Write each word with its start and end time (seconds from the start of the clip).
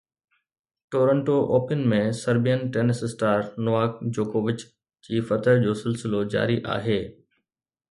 Toronto 0.93 1.35
Open 1.57 1.83
۾ 1.91 1.99
Serbian 2.21 2.63
tennis 2.73 3.03
star 3.09 3.39
Novak 3.67 3.93
جوڪووچ 4.15 4.67
جي 5.11 5.23
فتح 5.29 5.63
جو 5.69 5.79
سلسلو 5.85 6.25
جاري 6.37 6.59
آهي 6.81 7.01